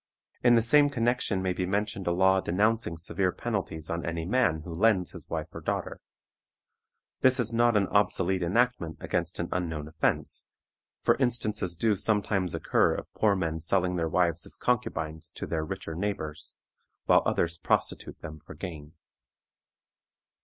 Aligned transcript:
In 0.43 0.55
the 0.55 0.63
same 0.63 0.89
connection 0.89 1.43
may 1.43 1.53
be 1.53 1.67
mentioned 1.67 2.07
a 2.07 2.11
law 2.11 2.39
denouncing 2.41 2.97
severe 2.97 3.31
penalties 3.31 3.87
on 3.87 4.03
any 4.03 4.25
man 4.25 4.61
who 4.61 4.73
lends 4.73 5.11
his 5.11 5.29
wife 5.29 5.53
or 5.53 5.61
daughter. 5.61 6.01
This 7.19 7.39
is 7.39 7.53
not 7.53 7.77
an 7.77 7.85
obsolete 7.89 8.41
enactment 8.41 8.97
against 8.99 9.37
an 9.39 9.47
unknown 9.51 9.87
offense, 9.87 10.47
for 11.03 11.15
instances 11.17 11.75
do 11.75 11.95
sometimes 11.95 12.55
occur 12.55 12.95
of 12.95 13.13
poor 13.13 13.35
men 13.35 13.59
selling 13.59 13.95
their 13.95 14.09
wives 14.09 14.43
as 14.47 14.57
concubines 14.57 15.29
to 15.35 15.45
their 15.45 15.63
richer 15.63 15.93
neighbors, 15.93 16.55
while 17.05 17.21
others 17.27 17.59
prostitute 17.59 18.21
them 18.23 18.39
for 18.39 18.55
gain. 18.55 18.93